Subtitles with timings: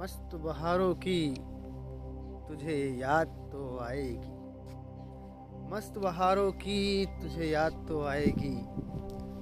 [0.00, 1.34] मस्त बहारों की
[2.48, 4.34] तुझे याद तो आएगी।
[5.70, 8.54] मस्त बहारों की तुझे याद तो आएगी।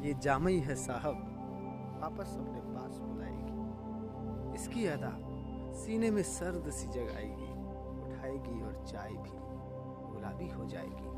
[0.08, 1.18] ये जामई है साहब,
[2.02, 5.12] वापस अपने पास बुलाएगी। इसकी अदा
[5.74, 7.50] सीने में सर्द सी जगाएगी
[8.06, 9.36] उठाएगी और चाय भी,
[10.12, 11.10] गुलाबी हो जाएगी।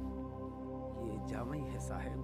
[1.10, 2.20] ये जामई है साहब,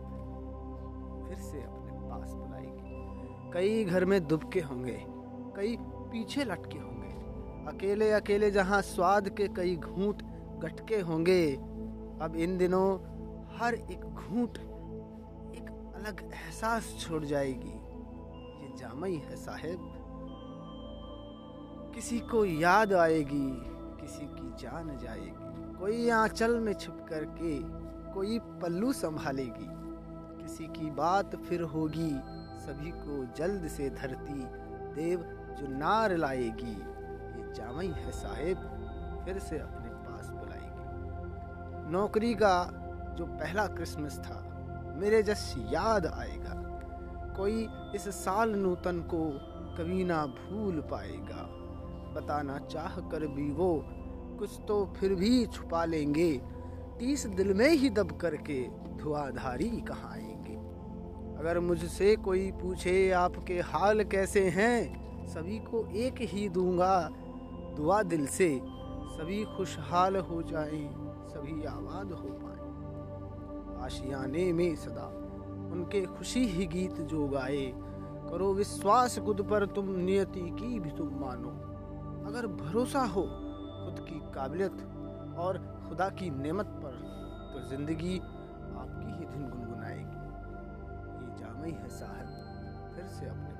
[1.29, 5.05] फिर से अपने पास बुलाएगी। कई घर में दुबके होंगे,
[5.57, 6.94] कई पीछे लटके होंगे।
[7.68, 10.23] अकेले अकेले जहाँ स्वाद के कई घूंट
[10.63, 11.53] गटके होंगे,
[12.23, 12.87] अब इन दिनों
[13.57, 14.59] हर एक घूंट
[15.54, 17.75] एक अलग एहसास छोड़ जाएगी।
[18.64, 19.79] ये जामई है साहेब।
[21.95, 23.46] किसी को याद आएगी,
[24.01, 27.59] किसी की जान जाएगी। कोई आंचल में छुप करके
[28.15, 29.68] कोई पल्लू संभालेगी।
[30.43, 32.11] किसी की बात फिर होगी,
[32.59, 34.42] सभी को जल्द से धरती
[34.95, 35.25] देव
[35.61, 36.77] जो नार लाएगी।
[37.55, 38.56] जामई है साहेब,
[39.25, 42.81] फिर से अपने पास बुलाएगी। नौकरी का
[43.19, 44.51] जो पहला क्रिसमस था,
[44.97, 46.55] मेरे जस याद आएगा।
[47.37, 49.31] कोई इस साल नूतन को
[49.77, 51.48] कभी ना भूल पाएगा।
[52.14, 53.84] बताना चाह कर भी वो
[54.39, 56.41] कुछ तो फिर भी छुपा लेंगे।
[56.98, 60.55] तीस दिल में ही दब करके धुआधारी कहाँ आएँगे?
[61.41, 65.05] अगर मुझसे कोई पूछे, आपके हाल कैसे हैं?
[65.27, 67.11] सभी को एक ही दूँगा।
[67.77, 68.48] दुआ दिल से
[69.11, 70.83] सभी खुशहाल हो जाए,
[71.28, 75.06] सभी आबाद हो पाए। आशियाने में सदा
[75.72, 77.64] उनके खुशी ही गीत जो गाए,
[78.27, 81.50] करो विश्वास खुद पर, तुम नियति की भी तुम मानो।
[82.28, 84.78] अगर भरोसा हो खुद की काबिलियत
[85.39, 85.58] और
[85.89, 86.95] खुदा की नेमत पर
[87.52, 90.20] तो ज़िंदगी आपकी ही धुन गुनगुनाएगी।
[91.17, 92.27] ये जामई है साहब,
[92.95, 93.52] फिर से अपने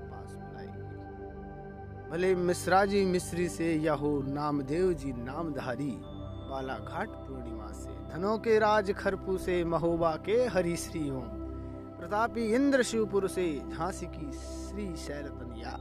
[2.15, 5.91] भले मिश्रा जी मिश्री से या हो नामदेव जी नामधारी,
[6.51, 11.27] बालाघाट पूर्णिमा से। धनों के राज खरपू से, महोबा के हरिश्री ओम
[11.99, 15.77] प्रतापी इंद्र शिवपुर से, झांसी की श्री शैलतनिया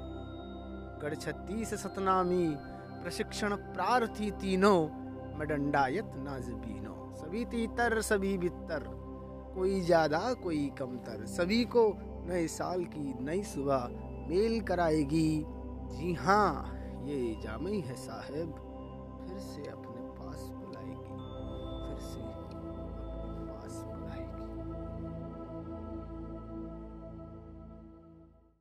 [1.03, 2.49] गढ़ छत्तीस सतनामी,
[3.03, 4.83] प्रशिक्षण प्रार्थी तीनों,
[5.39, 8.89] मडंडायत नाजबीनो। सभी तीतर, सभी बितर,
[9.55, 11.91] कोई ज़्यादा, कोई कमतर। सभी को
[12.27, 13.89] नए साल की नई सुबह
[14.29, 15.45] मेल कराएगी।
[15.93, 18.53] जी हाँ ये जामई है साहब।
[19.27, 20.95] फिर से अपने पास बुलाएगी।
[21.87, 22.21] फिर से